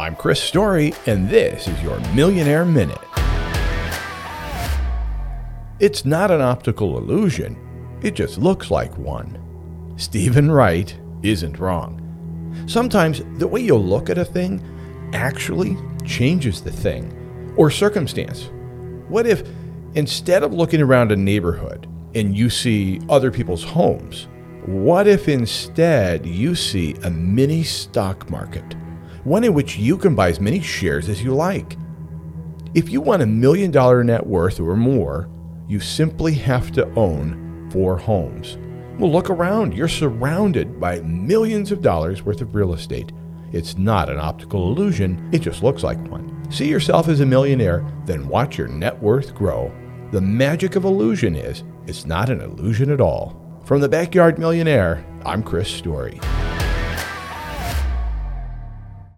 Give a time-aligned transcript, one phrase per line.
[0.00, 2.96] I'm Chris Story, and this is your Millionaire Minute.
[5.78, 9.36] It's not an optical illusion, it just looks like one.
[9.98, 12.00] Steven Wright isn't wrong.
[12.66, 14.64] Sometimes the way you look at a thing
[15.12, 15.76] actually
[16.06, 18.48] changes the thing or circumstance.
[19.08, 19.46] What if
[19.96, 24.28] instead of looking around a neighborhood and you see other people's homes,
[24.64, 28.64] what if instead you see a mini stock market?
[29.30, 31.76] One in which you can buy as many shares as you like.
[32.74, 35.30] If you want a million dollar net worth or more,
[35.68, 38.58] you simply have to own four homes.
[38.98, 39.72] Well, look around.
[39.72, 43.12] You're surrounded by millions of dollars worth of real estate.
[43.52, 46.44] It's not an optical illusion, it just looks like one.
[46.50, 49.72] See yourself as a millionaire, then watch your net worth grow.
[50.10, 53.60] The magic of illusion is it's not an illusion at all.
[53.64, 56.18] From the Backyard Millionaire, I'm Chris Story.